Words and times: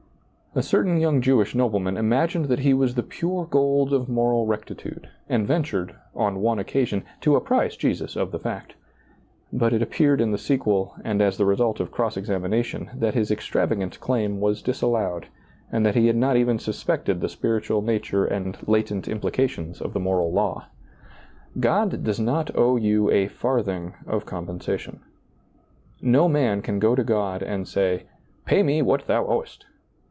A 0.53 0.61
certain 0.61 0.97
young 0.99 1.21
Jewish 1.21 1.55
nobleman 1.55 1.95
imagined 1.95 2.47
that 2.49 2.59
he 2.59 2.73
was 2.73 2.95
the 2.95 3.03
pure 3.03 3.45
gold 3.45 3.93
of 3.93 4.09
moral 4.09 4.45
rectitude, 4.45 5.07
and 5.29 5.47
ventured, 5.47 5.95
on 6.13 6.41
one 6.41 6.59
occasion, 6.59 7.05
to 7.21 7.37
apprise 7.37 7.77
Jesus 7.77 8.17
of 8.17 8.31
the 8.31 8.37
fact; 8.39 8.75
but 9.53 9.71
it 9.71 9.81
appeared 9.81 10.19
in 10.19 10.31
the 10.31 10.37
sequel 10.37 10.93
and 11.05 11.21
as 11.21 11.37
the 11.37 11.45
result 11.45 11.79
of 11.79 11.89
cross 11.93 12.17
examination 12.17 12.89
that 12.93 13.13
his 13.13 13.31
ex 13.31 13.49
travagant 13.49 14.01
claim 14.01 14.41
was 14.41 14.61
disallowed 14.61 15.27
and 15.71 15.85
that 15.85 15.95
he 15.95 16.07
had 16.07 16.17
not 16.17 16.35
even 16.35 16.59
suspected 16.59 17.21
the 17.21 17.29
spiritual 17.29 17.81
nature 17.81 18.25
and 18.25 18.57
latent 18.67 19.07
implications 19.07 19.79
of 19.79 19.93
the 19.93 20.01
moral 20.01 20.33
law. 20.33 20.67
God 21.61 22.03
does 22.03 22.19
not 22.19 22.53
owe 22.57 22.75
you 22.75 23.09
a 23.09 23.29
farthing 23.29 23.93
of 24.05 24.25
compensation. 24.25 24.99
No 26.01 26.27
man 26.27 26.61
can 26.61 26.77
go 26.77 26.93
to 26.93 27.05
God 27.05 27.41
and 27.41 27.65
say," 27.69 28.03
Pay 28.45 28.63
me 28.63 28.81
what 28.81 29.07
Thou 29.07 29.25
owest." 29.27 29.67